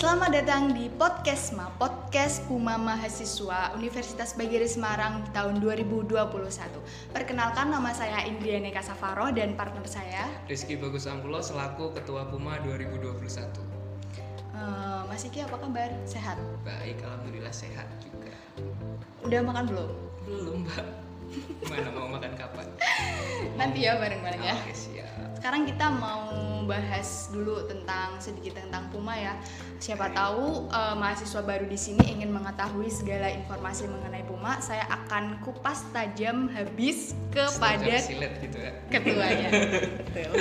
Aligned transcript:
Selamat 0.00 0.32
datang 0.32 0.72
di 0.72 0.88
Podcast 0.88 1.52
Ma, 1.52 1.68
Podcast 1.76 2.40
Puma 2.48 2.80
Mahasiswa 2.80 3.76
Universitas 3.76 4.32
Bagiri 4.32 4.64
Semarang 4.64 5.28
tahun 5.36 5.60
2021. 5.60 6.16
Perkenalkan 7.12 7.68
nama 7.68 7.92
saya 7.92 8.24
Indriane 8.24 8.72
Kasavaro 8.72 9.28
dan 9.28 9.52
partner 9.60 9.84
saya 9.84 10.24
Rizky 10.48 10.80
Bagus 10.80 11.04
Ampulo 11.04 11.44
selaku 11.44 11.92
Ketua 11.92 12.24
Puma 12.32 12.56
2021. 12.64 13.12
Eh, 14.56 15.00
Mas 15.04 15.20
Iki 15.28 15.44
apa 15.44 15.60
kabar? 15.68 15.92
Sehat? 16.08 16.40
Baik, 16.64 16.96
alhamdulillah 17.04 17.52
sehat 17.52 17.84
juga. 18.00 18.32
Udah 19.20 19.44
makan 19.44 19.68
belum? 19.68 19.90
Belum, 20.24 20.64
Mbak. 20.64 21.09
Gimana 21.30 21.88
mau 21.94 22.06
makan 22.10 22.32
kapan? 22.34 22.66
Nanti 23.54 23.86
ya 23.86 23.98
bareng-bareng 23.98 24.42
ya. 24.42 24.54
Oke, 24.58 24.74
siap. 24.74 25.38
Sekarang 25.38 25.64
kita 25.64 25.86
mau 25.88 26.28
bahas 26.68 27.32
dulu 27.32 27.64
tentang 27.64 28.20
sedikit 28.20 28.60
tentang 28.60 28.92
Puma 28.92 29.16
ya. 29.16 29.38
Siapa 29.80 30.12
tahu 30.12 30.68
eh, 30.68 30.94
mahasiswa 30.98 31.40
baru 31.40 31.64
di 31.64 31.78
sini 31.78 32.04
ingin 32.12 32.28
mengetahui 32.28 32.90
segala 32.92 33.30
informasi 33.32 33.88
mengenai 33.88 34.26
Puma, 34.28 34.60
saya 34.60 34.84
akan 34.90 35.40
kupas 35.40 35.86
tajam 35.94 36.50
habis 36.52 37.16
kepada 37.32 37.98
silet 37.98 38.36
gitu 38.44 38.58
ya. 38.60 38.72
ketuanya. 38.92 39.48
Betul. 40.12 40.34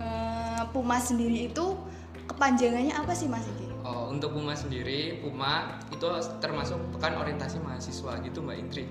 Eh, 0.00 0.62
Puma 0.72 0.96
sendiri 0.96 1.52
itu 1.52 1.76
kepanjangannya 2.24 2.94
apa 2.96 3.12
sih 3.12 3.28
Mas 3.28 3.44
Iki? 3.44 3.84
Oh, 3.84 4.08
untuk 4.08 4.32
Puma 4.32 4.56
sendiri, 4.56 5.20
Puma 5.20 5.76
itu 5.92 6.08
termasuk 6.40 6.80
pekan 6.96 7.20
orientasi 7.20 7.60
mahasiswa 7.60 8.16
gitu 8.24 8.40
Mbak 8.40 8.56
Indri. 8.56 8.84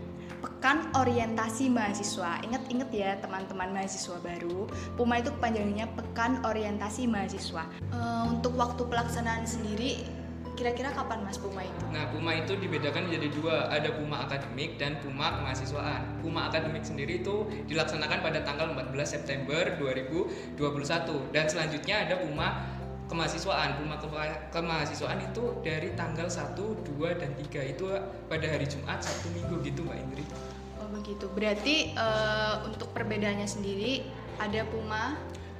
Pekan 0.43 0.91
Orientasi 0.99 1.71
Mahasiswa. 1.71 2.43
Ingat-ingat 2.43 2.91
ya 2.91 3.15
teman-teman 3.23 3.71
mahasiswa 3.71 4.19
baru, 4.19 4.67
Puma 4.99 5.23
itu 5.23 5.31
kepanjangannya 5.31 5.87
Pekan 5.95 6.43
Orientasi 6.43 7.07
Mahasiswa. 7.07 7.63
Eh, 7.79 8.23
untuk 8.27 8.59
waktu 8.59 8.83
pelaksanaan 8.83 9.47
sendiri, 9.47 10.03
kira-kira 10.53 10.93
kapan 10.93 11.25
Mas 11.25 11.39
Puma 11.39 11.65
itu? 11.65 11.83
Nah, 11.89 12.11
Puma 12.13 12.35
itu 12.37 12.53
dibedakan 12.59 13.09
menjadi 13.09 13.27
dua, 13.33 13.55
ada 13.71 13.89
Puma 13.95 14.27
akademik 14.27 14.77
dan 14.77 14.99
Puma 15.01 15.33
kemahasiswaan. 15.39 16.21
Puma 16.21 16.51
akademik 16.51 16.85
sendiri 16.85 17.23
itu 17.25 17.47
dilaksanakan 17.71 18.19
pada 18.21 18.39
tanggal 18.45 18.75
14 18.75 19.15
September 19.17 19.63
2021 19.81 21.33
dan 21.33 21.45
selanjutnya 21.49 21.95
ada 22.05 22.15
Puma 22.21 22.72
kemahasiswaan. 23.07 23.77
Puma 23.77 23.95
ke- 23.97 24.41
kemahasiswaan 24.49 25.19
itu 25.23 25.59
dari 25.61 25.91
tanggal 25.93 26.27
1, 26.27 26.55
2 26.83 27.13
dan 27.15 27.31
3 27.35 27.61
itu 27.63 27.85
pada 28.25 28.45
hari 28.45 28.65
Jumat, 28.65 28.99
Sabtu, 28.99 29.27
Minggu 29.31 29.59
gitu 29.61 29.83
Mbak 29.83 29.97
Indri. 29.99 30.23
Oh 30.79 30.87
begitu. 30.91 31.25
Berarti 31.31 31.91
eh, 31.91 32.55
untuk 32.63 32.91
perbedaannya 32.91 33.45
sendiri 33.45 34.03
ada 34.37 34.65
Puma 34.65 35.15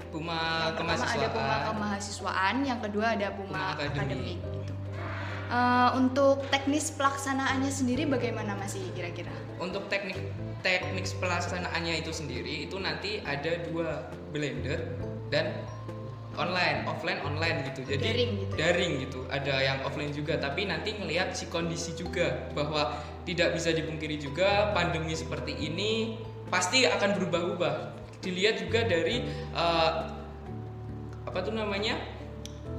Puma 0.10 0.70
yang 0.70 0.78
pertama 0.78 0.94
ada 0.94 1.28
Puma 1.30 1.42
kemahasiswaan. 1.42 1.64
kemahasiswaan, 1.70 2.56
yang 2.64 2.80
kedua 2.80 3.06
ada 3.18 3.28
Puma, 3.34 3.50
Puma 3.50 3.74
akademik. 3.74 4.38
gitu. 4.38 4.74
Eh, 5.50 5.90
untuk 5.94 6.38
teknis 6.50 6.90
pelaksanaannya 6.90 7.70
sendiri 7.70 8.06
bagaimana 8.06 8.58
masih 8.58 8.82
kira-kira? 8.94 9.34
Untuk 9.58 9.86
teknik 9.90 10.18
teknik 10.64 11.04
pelaksanaannya 11.20 12.00
itu 12.00 12.10
sendiri 12.10 12.66
itu 12.66 12.80
nanti 12.80 13.20
ada 13.22 13.60
dua 13.68 14.08
blended 14.32 14.96
dan 15.28 15.60
online, 16.34 16.86
offline, 16.90 17.20
online 17.22 17.68
gitu. 17.70 17.86
Jadi 17.86 18.02
Daring 18.02 18.32
gitu 18.42 18.54
ya? 18.54 18.60
daring 18.60 18.94
gitu. 19.06 19.20
Ada 19.30 19.56
yang 19.62 19.78
offline 19.86 20.12
juga, 20.14 20.34
tapi 20.42 20.66
nanti 20.66 20.98
ngelihat 20.98 21.38
si 21.38 21.46
kondisi 21.50 21.94
juga 21.94 22.50
bahwa 22.58 22.98
tidak 23.24 23.54
bisa 23.56 23.70
dipungkiri 23.72 24.18
juga 24.20 24.74
pandemi 24.74 25.14
seperti 25.14 25.54
ini 25.56 26.18
pasti 26.50 26.86
akan 26.90 27.18
berubah-ubah. 27.22 27.76
Dilihat 28.24 28.62
juga 28.66 28.86
dari 28.88 29.26
eh, 29.54 29.92
apa 31.24 31.40
tuh 31.42 31.54
namanya? 31.54 31.98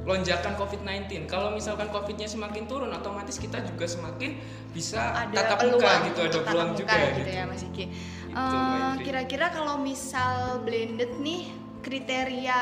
lonjakan 0.05 0.53
COVID-19. 0.61 1.25
Kalau 1.25 1.49
misalkan 1.57 1.89
COVID-nya 1.89 2.29
semakin 2.29 2.69
turun, 2.69 2.93
otomatis 2.93 3.41
kita 3.41 3.65
juga 3.65 3.89
semakin 3.89 4.37
bisa 4.77 5.17
ada 5.17 5.33
tatap 5.57 5.73
muka 5.73 5.93
gitu, 6.13 6.21
ada 6.29 6.39
peluang 6.45 6.73
juga 6.77 6.93
gitu, 6.93 7.25
gitu. 7.25 7.31
ya 7.33 7.45
Mas 7.49 7.63
Iki. 7.65 7.85
Gitu, 8.29 8.35
Eh, 8.35 8.77
Indri. 8.77 9.05
kira-kira 9.09 9.47
kalau 9.49 9.81
misal 9.81 10.61
blended 10.61 11.17
nih 11.25 11.49
kriteria 11.85 12.61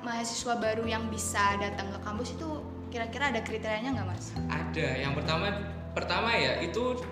mahasiswa 0.00 0.54
baru 0.54 0.86
yang 0.86 1.10
bisa 1.10 1.58
datang 1.58 1.90
ke 1.90 1.98
kampus 2.00 2.38
itu 2.38 2.48
kira-kira 2.88 3.34
ada 3.34 3.42
kriterianya 3.42 3.98
nggak 3.98 4.06
Mas? 4.06 4.30
Ada. 4.46 4.88
Yang 5.02 5.12
pertama 5.18 5.46
pertama 5.90 6.30
ya 6.32 6.62
itu 6.62 7.02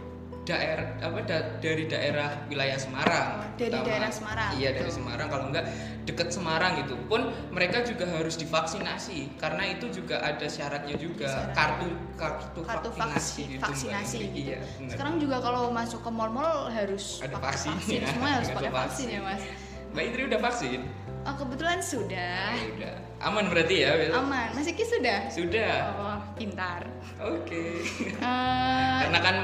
daerah 0.46 0.96
apa 1.04 1.18
da- 1.28 1.60
dari 1.60 1.84
daerah 1.84 2.46
wilayah 2.48 2.78
Semarang. 2.80 3.28
Oh, 3.36 3.48
dari 3.60 3.76
daerah 3.84 4.08
Semarang, 4.08 4.50
Iya, 4.56 4.70
dari. 4.72 4.88
Semarang 4.88 5.28
kalau 5.28 5.44
enggak 5.52 5.68
deket 6.08 6.32
Semarang 6.32 6.72
gitu. 6.80 6.96
Pun 7.04 7.20
mereka 7.52 7.84
juga 7.84 8.08
harus 8.08 8.40
divaksinasi 8.40 9.36
karena 9.36 9.68
itu 9.68 9.92
juga 9.92 10.24
ada 10.24 10.48
syaratnya 10.48 10.96
juga 10.96 11.28
Syarat. 11.28 11.52
kartu 11.52 11.88
kartu, 12.16 12.60
Kartu 12.64 12.88
vaksinasi 12.88 13.12
vaksin, 13.12 13.46
gitu. 13.52 13.62
Vaksinasi 13.66 14.16
gitu. 14.24 14.38
Iya. 14.48 14.58
Sekarang 14.88 15.20
juga 15.20 15.36
kalau 15.38 15.68
masuk 15.68 16.00
ke 16.00 16.08
mall-mall 16.08 16.72
harus 16.72 17.20
Ada 17.20 17.34
pakai 17.34 17.44
vaksin, 17.44 17.72
vaksin, 17.76 17.98
ya. 18.00 18.08
semua 18.08 18.30
harus 18.32 18.48
Ada 18.48 18.56
pakai 18.56 18.72
vaksin. 18.72 18.88
vaksin. 18.88 19.06
ya 19.12 19.20
Mas. 19.20 19.42
Mbak 19.92 20.02
Indri 20.08 20.22
udah 20.32 20.40
vaksin? 20.40 20.80
Oh, 21.28 21.36
kebetulan 21.36 21.76
sudah. 21.84 22.56
Ya 22.56 22.66
udah. 22.72 22.94
Aman 23.20 23.52
berarti 23.52 23.84
ya? 23.84 23.92
Aman. 24.16 24.48
Mas 24.56 24.64
Iki 24.64 24.80
sudah? 24.80 25.28
Sudah. 25.28 25.74
Oh, 25.92 26.18
pintar. 26.32 26.88
Oke. 27.20 27.84
Eh, 28.16 28.96
Karena 29.04 29.20
kan 29.20 29.36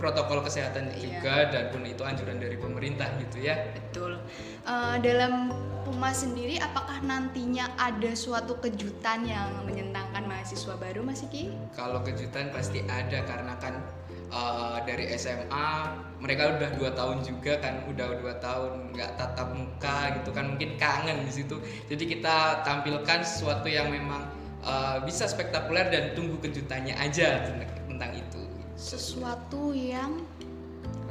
protokol 0.00 0.40
kesehatan 0.40 0.88
Iya. 0.96 1.20
juga 1.20 1.34
dan 1.52 1.64
pun 1.68 1.84
itu 1.84 2.00
anjuran 2.00 2.40
dari 2.40 2.56
pemerintah 2.56 3.12
gitu 3.20 3.44
ya. 3.44 3.68
Betul. 3.76 4.16
Eh, 4.64 4.96
dalam 5.04 5.52
Puma 5.86 6.10
sendiri, 6.10 6.58
apakah 6.58 6.98
nantinya 6.98 7.70
ada 7.78 8.10
suatu 8.10 8.58
kejutan 8.58 9.22
yang 9.22 9.62
menyenangkan 9.62 10.26
mahasiswa 10.26 10.74
baru, 10.74 11.06
Mas 11.06 11.22
Iki? 11.22 11.54
Kalau 11.78 12.02
kejutan 12.02 12.50
pasti 12.50 12.82
ada 12.90 13.22
karena 13.22 13.54
kan 13.62 13.86
uh, 14.34 14.65
dari 14.96 15.12
SMA 15.20 15.92
mereka 16.16 16.56
udah 16.56 16.70
dua 16.80 16.90
tahun 16.96 17.20
juga 17.20 17.60
kan, 17.60 17.84
udah 17.92 18.16
dua 18.16 18.34
tahun 18.40 18.96
nggak 18.96 19.20
tatap 19.20 19.52
muka 19.52 20.16
gitu 20.16 20.32
kan, 20.32 20.56
mungkin 20.56 20.80
kangen 20.80 21.28
di 21.28 21.32
situ. 21.36 21.60
Jadi 21.92 22.16
kita 22.16 22.64
tampilkan 22.64 23.20
sesuatu 23.20 23.68
yang 23.68 23.92
memang 23.92 24.24
uh, 24.64 25.04
bisa 25.04 25.28
spektakuler 25.28 25.92
dan 25.92 26.16
tunggu 26.16 26.40
kejutannya 26.40 26.96
aja 26.96 27.44
tentang, 27.44 27.70
tentang 27.84 28.12
itu. 28.16 28.42
Sesuatu 28.80 29.76
yang 29.76 30.24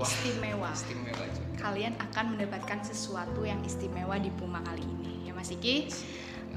Wah, 0.02 0.10
istimewa. 0.10 0.74
Istimewa 0.74 1.26
juga. 1.30 1.54
Kalian 1.62 1.94
akan 2.02 2.26
mendapatkan 2.34 2.80
sesuatu 2.82 3.46
yang 3.46 3.62
istimewa 3.62 4.18
di 4.18 4.34
Puma 4.34 4.66
kali 4.66 4.82
ini, 4.82 5.30
ya 5.30 5.38
Mas 5.38 5.54
Iki. 5.54 5.78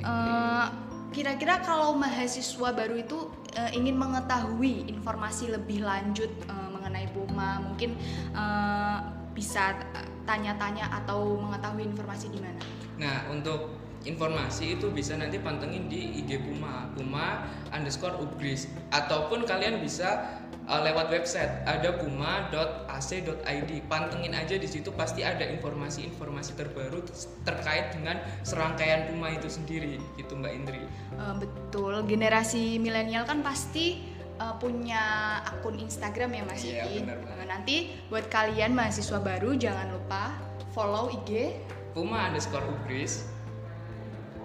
Eh, 0.00 0.66
Kira-kira 1.08 1.64
kalau 1.64 1.96
mahasiswa 1.96 2.68
baru 2.76 3.00
itu 3.00 3.32
eh, 3.56 3.72
ingin 3.72 3.96
mengetahui 3.96 4.92
informasi 4.92 5.48
lebih 5.48 5.80
lanjut 5.80 6.28
eh, 6.28 6.67
mengenai 6.88 7.12
Puma, 7.12 7.60
mungkin 7.60 8.00
eh, 8.32 8.98
bisa 9.36 9.76
tanya-tanya 10.24 10.88
atau 11.04 11.36
mengetahui 11.36 11.84
informasi 11.84 12.32
di 12.32 12.40
mana? 12.40 12.64
Nah 12.96 13.28
untuk 13.28 13.76
informasi 14.08 14.80
itu 14.80 14.88
bisa 14.88 15.14
nanti 15.20 15.36
pantengin 15.36 15.86
di 15.92 16.24
IG 16.24 16.40
Puma 16.40 16.88
Puma 16.96 17.44
underscore 17.76 18.16
Ubris 18.24 18.64
ataupun 18.88 19.44
kalian 19.44 19.84
bisa 19.84 20.40
uh, 20.68 20.80
lewat 20.84 21.10
website 21.10 21.50
ada 21.66 21.96
puma.ac.id 21.98 23.70
pantengin 23.90 24.34
aja 24.36 24.54
di 24.54 24.68
situ 24.68 24.92
pasti 24.94 25.26
ada 25.26 25.42
informasi-informasi 25.48 26.52
terbaru 26.54 27.02
terkait 27.42 27.96
dengan 27.96 28.20
serangkaian 28.44 29.10
Puma 29.10 29.32
itu 29.34 29.48
sendiri. 29.50 29.98
Gitu 30.14 30.32
Mbak 30.36 30.52
Indri. 30.52 30.82
Eh, 30.84 31.34
betul, 31.40 32.04
generasi 32.06 32.78
milenial 32.78 33.24
kan 33.26 33.40
pasti 33.42 34.17
eh, 34.38 34.54
punya 34.62 35.02
akun 35.44 35.76
Instagram 35.76 36.30
ya 36.34 36.42
Mas 36.46 36.62
Iya, 36.62 36.86
Iki. 36.86 36.96
benar, 37.04 37.16
benar. 37.22 37.36
Eh, 37.38 37.48
nanti 37.48 37.76
buat 38.08 38.26
kalian 38.30 38.72
mahasiswa 38.72 39.18
baru 39.18 39.58
jangan 39.58 39.90
lupa 39.92 40.34
follow 40.72 41.10
IG 41.10 41.58
Puma 41.92 42.30
underscore 42.30 42.62
Ubris 42.68 43.26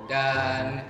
dan 0.09 0.81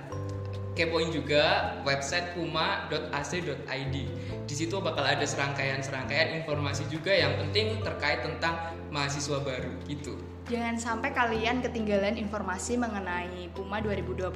kepoin 0.73 1.13
juga 1.13 1.77
website 1.85 2.33
puma.ac.id. 2.33 3.95
Di 4.43 4.55
situ 4.57 4.75
bakal 4.81 5.05
ada 5.05 5.25
serangkaian-serangkaian 5.25 6.33
informasi 6.41 6.89
juga 6.89 7.13
yang 7.13 7.37
penting 7.37 7.81
terkait 7.85 8.25
tentang 8.25 8.57
mahasiswa 8.89 9.37
baru 9.41 9.69
gitu. 9.85 10.17
Jangan 10.49 10.75
sampai 10.75 11.15
kalian 11.15 11.63
ketinggalan 11.63 12.19
informasi 12.19 12.75
mengenai 12.75 13.47
Puma 13.55 13.79
2021. 13.79 14.27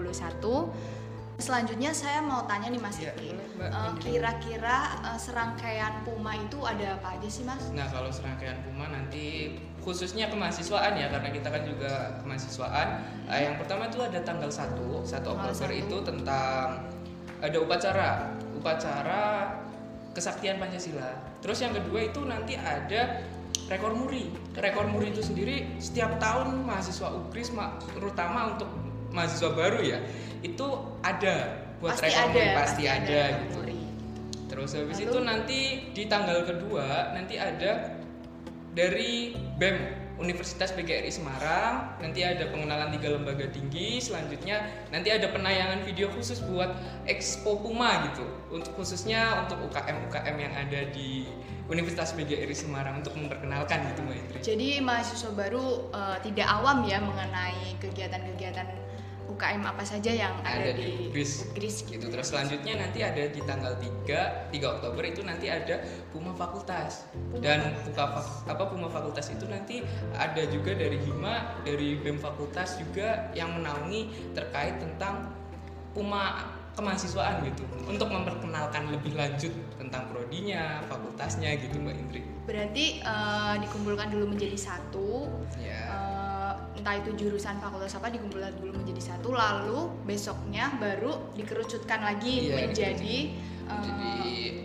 Selanjutnya 1.38 1.94
saya 1.94 2.18
mau 2.18 2.50
tanya 2.50 2.74
nih 2.74 2.82
Mas 2.82 2.98
Iya, 2.98 3.14
Iki. 3.14 3.30
Eh, 3.62 3.92
Kira-kira 4.02 4.78
eh, 5.06 5.20
serangkaian 5.22 6.02
Puma 6.02 6.34
itu 6.34 6.58
ada 6.66 6.98
apa 6.98 7.14
aja 7.14 7.30
sih 7.30 7.46
Mas? 7.46 7.62
Nah, 7.72 7.86
kalau 7.88 8.10
serangkaian 8.10 8.58
Puma 8.66 8.90
nanti 8.90 9.54
khususnya 9.86 10.28
kemahasiswaan 10.28 10.98
ya 10.98 11.08
karena 11.08 11.30
kita 11.30 11.48
kan 11.54 11.62
juga 11.62 12.18
kemahasiswaan. 12.26 12.88
Eh, 13.30 13.42
yang 13.46 13.56
pertama 13.56 13.86
itu 13.86 14.02
ada 14.02 14.18
tanggal 14.20 14.50
1, 14.50 15.06
1 15.06 15.30
Oktober 15.30 15.54
1. 15.54 15.78
itu 15.78 15.98
tentang 16.02 16.90
ada 17.38 17.58
upacara, 17.62 18.10
upacara 18.58 19.54
kesaktian 20.18 20.58
Pancasila. 20.58 21.22
Terus 21.40 21.62
yang 21.62 21.78
kedua 21.78 22.02
itu 22.02 22.26
nanti 22.26 22.58
ada 22.58 23.22
rekor 23.70 23.94
muri. 23.94 24.34
Rekor 24.58 24.90
muri 24.90 25.14
itu 25.14 25.22
sendiri 25.22 25.78
setiap 25.78 26.18
tahun 26.18 26.66
mahasiswa 26.66 27.14
UKRIS 27.14 27.54
ma- 27.54 27.78
terutama 27.94 28.58
untuk 28.58 28.66
mahasiswa 29.18 29.50
baru 29.58 29.82
ya, 29.82 29.98
itu 30.46 30.68
ada 31.02 31.66
buat 31.82 31.98
pasti 31.98 32.14
recovery, 32.14 32.46
ada 32.46 32.58
pasti 32.62 32.84
ada 32.86 33.22
gitu. 33.42 33.60
recovery. 33.62 33.80
Terus 34.48 34.70
habis 34.74 34.98
Lalu? 34.98 35.06
itu 35.10 35.18
nanti 35.26 35.60
di 35.94 36.04
tanggal 36.06 36.40
kedua 36.46 37.14
nanti 37.14 37.36
ada 37.38 37.98
dari 38.78 39.34
BEM 39.58 39.78
Universitas 40.18 40.74
PGRI 40.74 41.14
Semarang 41.14 42.02
nanti 42.02 42.26
ada 42.26 42.50
pengenalan 42.50 42.90
tiga 42.98 43.14
lembaga 43.14 43.46
tinggi 43.54 44.02
selanjutnya 44.02 44.66
nanti 44.90 45.14
ada 45.14 45.30
penayangan 45.30 45.86
video 45.86 46.10
khusus 46.10 46.42
buat 46.42 46.74
Expo 47.06 47.62
Puma 47.62 48.10
gitu 48.10 48.26
untuk 48.50 48.74
khususnya 48.74 49.46
untuk 49.46 49.62
UKM 49.70 50.10
UKM 50.10 50.36
yang 50.42 50.54
ada 50.58 50.90
di 50.90 51.30
Universitas 51.70 52.16
PGRI 52.18 52.56
Semarang 52.56 53.04
untuk 53.04 53.14
memperkenalkan 53.14 53.92
gitu 53.92 54.00
Mbak 54.08 54.16
Indri. 54.16 54.38
Jadi 54.40 54.70
mahasiswa 54.80 55.32
baru 55.36 55.92
eh, 55.92 56.18
tidak 56.24 56.48
awam 56.48 56.88
ya 56.88 56.98
mengenai 57.04 57.76
kegiatan-kegiatan 57.78 58.68
UKM 59.28 59.62
apa 59.64 59.84
saja 59.84 60.08
yang 60.08 60.34
ada, 60.42 60.64
ada 60.64 60.72
di 60.74 61.12
GRIS 61.12 61.52
GRIS 61.52 61.84
gitu. 61.84 62.08
Terus 62.08 62.28
selanjutnya 62.32 62.80
nanti 62.80 63.04
ada 63.04 63.24
di 63.28 63.42
tanggal 63.44 63.76
3 63.76 64.52
3 64.52 64.74
Oktober 64.80 65.04
itu 65.04 65.22
nanti 65.28 65.52
ada 65.52 65.84
Puma 66.16 66.32
Fakultas. 66.32 67.06
Puma 67.12 67.44
Dan 67.44 67.76
Puma 67.84 68.06
Fak- 68.18 68.48
apa 68.48 68.64
Puma 68.72 68.88
Fakultas 68.88 69.28
itu 69.30 69.46
nanti 69.52 69.84
ada 70.16 70.44
juga 70.48 70.72
dari 70.74 70.98
Hima, 71.04 71.60
dari 71.68 72.00
BEM 72.00 72.18
Fakultas 72.18 72.80
juga 72.80 73.30
yang 73.36 73.52
menaungi 73.60 74.32
terkait 74.32 74.80
tentang 74.80 75.36
Puma 75.92 76.56
kemahasiswaan 76.78 77.42
gitu 77.42 77.66
untuk 77.90 78.06
memperkenalkan 78.06 78.94
lebih 78.94 79.18
lanjut 79.18 79.50
tentang 79.82 80.14
prodinya, 80.14 80.86
fakultasnya 80.86 81.58
gitu 81.58 81.82
Mbak 81.82 81.96
Indri. 81.98 82.22
Berarti 82.46 83.02
eh, 83.02 83.56
dikumpulkan 83.66 84.14
dulu 84.14 84.38
menjadi 84.38 84.54
satu. 84.54 85.26
Ya. 85.58 85.90
eh, 85.90 86.17
entah 86.88 87.04
itu 87.04 87.28
jurusan 87.28 87.60
fakultas 87.60 88.00
apa 88.00 88.08
dikumpulkan 88.08 88.64
dulu 88.64 88.80
menjadi 88.80 89.12
satu, 89.12 89.36
lalu 89.36 89.92
besoknya 90.08 90.72
baru 90.80 91.36
dikerucutkan 91.36 92.00
lagi 92.00 92.48
Iya, 92.48 92.64
menjadi 92.64 93.18
eh, 93.28 93.76
Menjadi, 93.76 94.16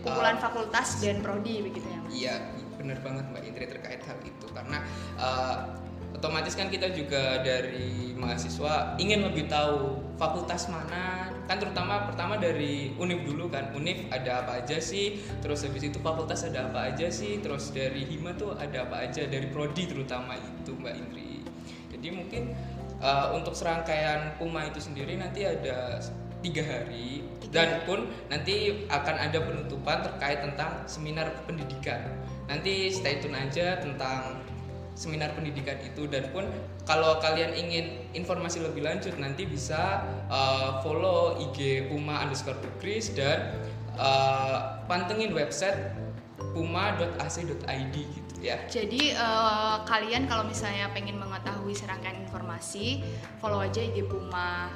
kumpulan 0.07 0.39
eh, 0.39 0.41
fakultas 0.47 1.03
dan 1.03 1.19
prodi 1.19 1.67
begitu 1.67 1.83
ya. 1.83 1.99
Mas? 1.99 2.11
Iya, 2.15 2.35
benar 2.79 3.03
banget 3.03 3.25
Mbak 3.27 3.43
Indri 3.43 3.67
terkait 3.67 4.01
hal 4.07 4.19
itu. 4.23 4.47
Karena 4.55 4.79
uh, 5.19 5.75
otomatis 6.15 6.55
kan 6.55 6.71
kita 6.71 6.95
juga 6.95 7.43
dari 7.43 8.15
mahasiswa 8.15 8.95
ingin 9.03 9.27
lebih 9.27 9.51
tahu 9.51 9.99
fakultas 10.15 10.71
mana. 10.71 11.27
Kan 11.51 11.59
terutama 11.59 12.07
pertama 12.07 12.39
dari 12.39 12.95
univ 13.03 13.27
dulu 13.27 13.51
kan. 13.51 13.75
Univ 13.75 14.07
ada 14.15 14.47
apa 14.47 14.63
aja 14.63 14.79
sih? 14.79 15.19
Terus 15.43 15.67
habis 15.67 15.91
itu 15.91 15.99
fakultas 15.99 16.47
ada 16.47 16.71
apa 16.71 16.95
aja 16.95 17.11
sih? 17.11 17.43
Terus 17.43 17.75
dari 17.75 18.07
hima 18.07 18.31
tuh 18.39 18.55
ada 18.55 18.87
apa 18.87 19.11
aja? 19.11 19.27
Dari 19.27 19.51
prodi 19.51 19.91
terutama 19.91 20.39
itu 20.39 20.71
Mbak 20.79 20.95
Indri 20.95 21.32
jadi 22.03 22.19
mungkin 22.19 22.51
uh, 22.99 23.31
untuk 23.39 23.55
serangkaian 23.55 24.35
Puma 24.43 24.67
itu 24.67 24.83
sendiri 24.83 25.15
nanti 25.15 25.47
ada 25.47 26.03
tiga 26.43 26.67
hari 26.67 27.23
Tiga 27.39 27.63
dan 27.63 27.87
pun 27.87 28.11
nanti 28.27 28.83
akan 28.91 29.17
ada 29.23 29.39
penutupan 29.39 30.03
terkait 30.03 30.43
tentang 30.43 30.83
seminar 30.91 31.31
pendidikan. 31.47 32.11
Nanti 32.51 32.91
stay 32.91 33.23
tune 33.23 33.39
aja 33.39 33.79
tentang 33.79 34.43
seminar 34.99 35.31
pendidikan 35.39 35.79
itu 35.87 36.11
dan 36.11 36.27
pun 36.35 36.43
kalau 36.83 37.23
kalian 37.23 37.55
ingin 37.55 38.03
informasi 38.19 38.59
lebih 38.59 38.83
lanjut 38.83 39.15
nanti 39.23 39.47
bisa 39.47 40.03
uh, 40.27 40.83
follow 40.83 41.39
IG 41.39 41.87
Puma 41.87 42.27
underscore 42.27 42.59
Bugris 42.59 43.15
dan 43.15 43.63
uh, 43.95 44.83
pantengin 44.91 45.31
website 45.33 45.95
puma.ac.id 46.51 47.95
gitu 47.95 48.35
ya. 48.39 48.57
Jadi 48.67 49.15
eh, 49.15 49.77
kalian 49.83 50.27
kalau 50.27 50.43
misalnya 50.43 50.91
pengen 50.91 51.17
mengetahui 51.17 51.73
serangkaian 51.73 52.19
informasi, 52.21 53.07
follow 53.39 53.59
aja 53.59 53.79
IG 53.79 54.03
Puma 54.05 54.69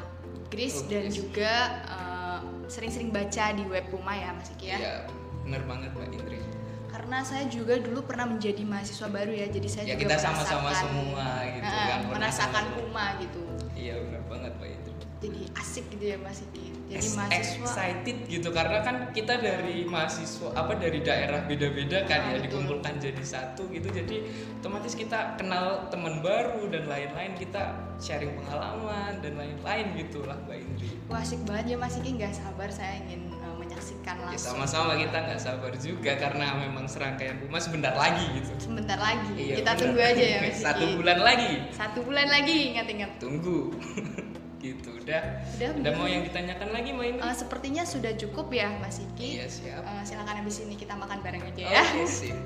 Gris 0.46 0.78
Oh, 0.78 0.86
dan 0.86 1.06
Gris. 1.06 1.18
juga 1.18 1.52
eh, 1.84 2.38
sering-sering 2.66 3.10
baca 3.10 3.44
di 3.50 3.64
web 3.64 3.86
Puma 3.88 4.12
ya 4.12 4.30
Mas 4.30 4.50
Iki 4.52 4.66
ya. 4.66 4.78
Iya, 4.78 4.94
bener 5.42 5.62
banget 5.64 5.90
Mbak 5.92 6.08
Indri. 6.12 6.38
Karena 6.86 7.20
saya 7.20 7.44
juga 7.46 7.76
dulu 7.76 8.02
pernah 8.02 8.24
menjadi 8.24 8.62
mahasiswa 8.62 9.06
baru 9.06 9.28
ya, 9.30 9.46
jadi 9.46 9.68
saya 9.68 9.84
Ya 9.84 9.94
juga 9.94 10.02
kita 10.06 10.16
sama-sama 10.16 10.70
semua 10.72 11.26
gitu 11.44 11.66
Eh, 11.66 11.86
kan. 11.86 12.00
merasakan. 12.08 12.64
Puma 12.72 13.06
gitu. 13.20 13.42
Iya 13.72 13.94
benar 14.00 14.22
banget 14.26 14.52
Mbak 14.56 14.68
Indri. 14.72 14.92
Jadi 15.16 15.48
asik 15.50 15.84
gitu 15.88 16.04
ya 16.06 16.18
Mas 16.18 16.44
Iki. 16.44 16.64
Jadi 16.86 17.02
Ex- 17.02 17.16
mahasiswa 17.16 17.64
excited 17.64 18.16
gitu 18.28 18.48
karena 18.50 18.78
kan 18.78 18.96
kita 19.10 19.34
dari 19.36 19.82
mahasiswa 19.82 20.52
apa 20.52 20.76
dari 20.76 21.00
daerah 21.00 21.40
beda-beda 21.42 22.04
kan 22.04 22.20
Ah, 22.20 22.28
ya 22.28 22.36
betul. 22.36 22.44
dikumpulkan 22.62 22.94
jadi 22.96 23.24
satu 23.24 23.66
gitu. 23.68 23.88
Jadi 23.88 24.22
otomatis 24.54 24.92
kita 24.92 25.34
kenal 25.34 25.88
teman 25.88 26.20
baru 26.20 26.68
dan 26.68 26.84
lain-lain 26.84 27.32
kita 27.34 27.62
sharing 27.96 28.36
pengalaman 28.36 29.18
dan 29.18 29.32
lain-lain 29.34 29.86
gitulah 29.96 30.36
Mbak 30.38 30.56
Indri. 30.58 30.88
Wah, 31.06 31.18
asik 31.18 31.40
banget 31.42 31.64
ya 31.66 31.76
Mas 31.76 31.96
Iki, 31.96 32.10
nggak 32.14 32.32
sabar 32.32 32.68
saya 32.68 33.00
ingin 33.00 33.32
eh, 33.32 33.54
menyaksikan 33.56 34.16
ya 34.16 34.24
langsung. 34.30 34.52
sama-sama 34.54 34.94
kita 34.94 35.16
nggak 35.18 35.40
sabar 35.40 35.72
juga 35.74 36.12
karena 36.14 36.46
memang 36.60 36.84
serangkaian 36.84 37.40
Puma 37.40 37.56
sebentar 37.56 37.96
lagi 37.96 38.24
gitu. 38.36 38.52
Sebentar 38.60 39.00
lagi, 39.00 39.32
Iya, 39.34 39.54
kita 39.58 39.72
tunggu 39.74 39.98
aja 39.98 40.24
ya 40.28 40.38
Mas 40.38 40.60
satu 40.68 40.84
bulan 40.94 41.18
lagi. 41.18 41.52
Satu 41.72 41.98
bulan 42.04 42.28
lagi, 42.28 42.56
ingat-ingat. 42.70 43.10
tunggu 43.16 43.72
gitu 44.58 44.88
udah 44.96 45.22
Udah, 45.52 45.68
udah 45.76 45.92
mau 45.94 46.04
yang 46.04 46.22
ditanyakan 46.22 46.68
lagi 46.70 46.88
Mbak 46.90 47.06
Indri 47.08 47.22
Eh, 47.22 47.36
sepertinya 47.36 47.82
sudah 47.82 48.12
cukup 48.14 48.48
ya 48.50 48.72
Mas 48.74 48.98
Iki. 48.98 49.28
iya 49.34 49.46
siap 49.46 49.80
Eh, 49.80 50.02
silakan 50.02 50.40
habis 50.40 50.58
ini 50.58 50.74
kita 50.74 50.92
makan 50.92 51.20
bareng 51.20 51.44
aja 51.44 51.62
ya. 51.62 51.82
oke 51.84 52.04
sip 52.04 52.36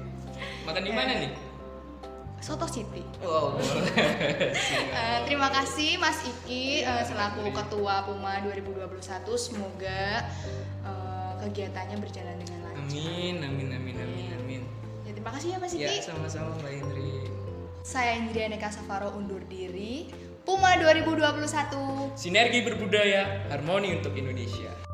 makan 0.62 0.82
di 0.82 0.90
mana 0.90 1.12
nih 1.16 1.32
Soto 2.40 2.64
City. 2.64 3.04
wow. 3.20 3.52
Eh, 4.90 5.18
terima 5.24 5.48
kasih 5.50 5.96
Mas 5.96 6.18
Iki 6.20 6.82
eh, 6.82 7.02
selaku 7.04 7.52
Ketua 7.52 8.00
Puma 8.02 8.40
2021. 8.40 8.96
Semoga 9.36 10.24
eh, 10.82 11.32
kegiatannya 11.38 11.96
berjalan 11.96 12.36
dengan 12.36 12.58
lancar. 12.64 12.80
Amin, 12.82 13.36
amin, 13.38 13.68
amin, 13.70 13.96
amin, 13.98 14.28
amin. 14.34 14.62
Ya, 15.04 15.12
terima 15.12 15.30
kasih 15.30 15.48
ya 15.52 15.58
Mas 15.58 15.72
Ya, 15.74 15.88
Iki. 15.90 16.00
sama-sama 16.02 16.56
Mbak 16.56 16.72
Indri. 16.74 17.12
Saya 17.82 18.16
Indriana 18.16 18.56
Kasavaro 18.56 19.12
undur 19.14 19.44
diri. 19.44 20.08
Puma 20.50 20.74
2021. 20.74 22.18
Sinergi 22.18 22.66
berbudaya, 22.66 23.46
harmoni 23.54 23.94
untuk 23.94 24.18
Indonesia. 24.18 24.89